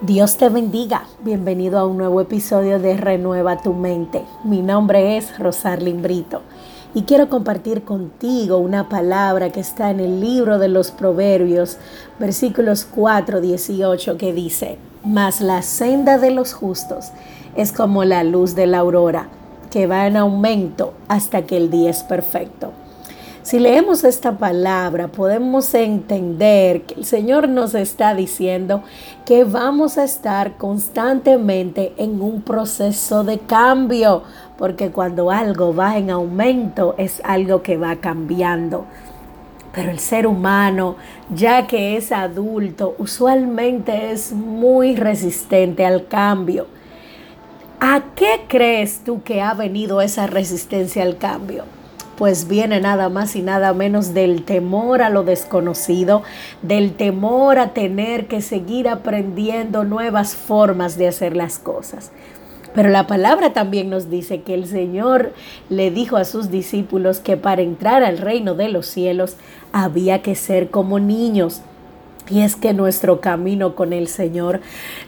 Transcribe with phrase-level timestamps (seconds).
[0.00, 1.08] Dios te bendiga.
[1.24, 4.22] Bienvenido a un nuevo episodio de Renueva tu mente.
[4.44, 6.42] Mi nombre es Rosarlin Brito
[6.94, 11.78] y quiero compartir contigo una palabra que está en el libro de los Proverbios,
[12.20, 17.10] versículos 4, 18, que dice, Mas la senda de los justos
[17.56, 19.30] es como la luz de la aurora,
[19.72, 22.70] que va en aumento hasta que el día es perfecto.
[23.48, 28.82] Si leemos esta palabra, podemos entender que el Señor nos está diciendo
[29.24, 34.22] que vamos a estar constantemente en un proceso de cambio,
[34.58, 38.84] porque cuando algo va en aumento es algo que va cambiando.
[39.72, 40.96] Pero el ser humano,
[41.34, 46.66] ya que es adulto, usualmente es muy resistente al cambio.
[47.80, 51.77] ¿A qué crees tú que ha venido esa resistencia al cambio?
[52.18, 56.24] Pues viene nada más y nada menos del temor a lo desconocido,
[56.62, 62.10] del temor a tener que seguir aprendiendo nuevas formas de hacer las cosas.
[62.74, 65.32] Pero la palabra también nos dice que el Señor
[65.68, 69.36] le dijo a sus discípulos que para entrar al reino de los cielos
[69.72, 71.62] había que ser como niños.
[72.28, 74.60] Y es que nuestro camino con el Señor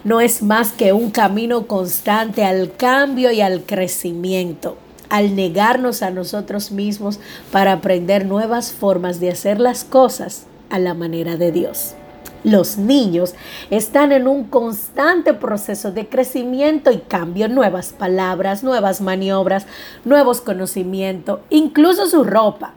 [0.05, 4.77] no es más que un camino constante al cambio y al crecimiento
[5.11, 7.21] al negarnos a nosotros mismos
[7.53, 11.95] para aprender nuevas formas de hacer las cosas a la manera de Dios.
[12.43, 13.35] Los niños
[13.69, 19.67] están en un constante proceso de crecimiento y cambio, nuevas palabras, nuevas maniobras,
[20.07, 22.73] nuevos conocimientos, incluso su ropa.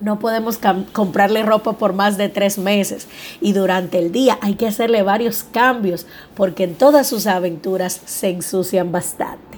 [0.00, 0.58] No podemos
[0.92, 3.06] comprarle ropa por más de tres meses
[3.40, 8.30] y durante el día hay que hacerle varios cambios porque en todas sus aventuras se
[8.30, 9.57] ensucian bastante.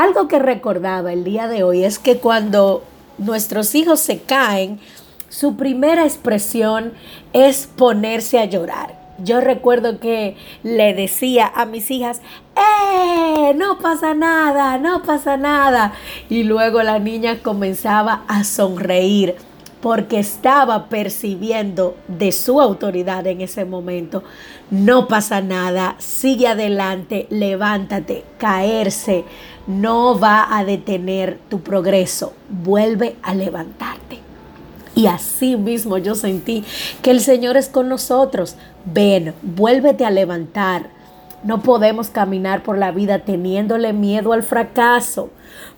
[0.00, 2.82] Algo que recordaba el día de hoy es que cuando
[3.18, 4.80] nuestros hijos se caen,
[5.28, 6.94] su primera expresión
[7.34, 8.98] es ponerse a llorar.
[9.18, 12.22] Yo recuerdo que le decía a mis hijas,
[12.56, 13.52] ¡eh!
[13.56, 15.92] No pasa nada, no pasa nada.
[16.30, 19.36] Y luego la niña comenzaba a sonreír
[19.80, 24.22] porque estaba percibiendo de su autoridad en ese momento.
[24.70, 29.24] No pasa nada, sigue adelante, levántate, caerse
[29.70, 34.18] no va a detener tu progreso, vuelve a levantarte.
[34.94, 36.64] Y así mismo yo sentí
[37.02, 38.56] que el Señor es con nosotros.
[38.84, 40.90] Ven, vuélvete a levantar.
[41.42, 45.30] No podemos caminar por la vida teniéndole miedo al fracaso,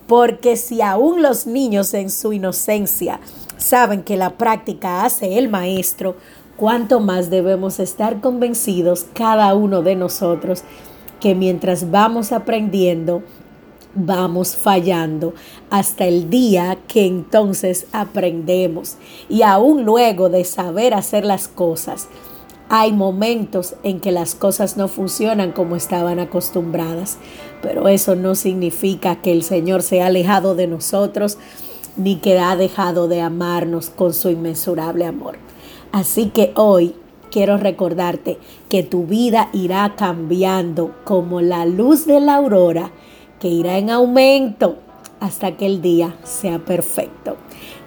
[0.08, 3.20] porque si aún los niños en su inocencia
[3.58, 6.16] saben que la práctica hace el maestro,
[6.56, 10.64] cuánto más debemos estar convencidos cada uno de nosotros
[11.20, 13.22] que mientras vamos aprendiendo,
[13.94, 15.34] vamos fallando
[15.70, 18.96] hasta el día que entonces aprendemos.
[19.28, 22.08] Y aún luego de saber hacer las cosas,
[22.74, 27.18] hay momentos en que las cosas no funcionan como estaban acostumbradas,
[27.60, 31.36] pero eso no significa que el Señor se ha alejado de nosotros
[31.98, 35.36] ni que ha dejado de amarnos con su inmensurable amor.
[35.92, 36.94] Así que hoy
[37.30, 38.38] quiero recordarte
[38.70, 42.90] que tu vida irá cambiando como la luz de la aurora
[43.38, 44.78] que irá en aumento
[45.20, 47.36] hasta que el día sea perfecto.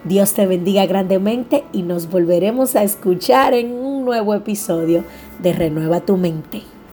[0.03, 3.73] Dios te bendiga grandemente y nos volveremos a escuchar en
[4.05, 5.03] nuevo episodio
[5.39, 6.74] de Renueva tu mente.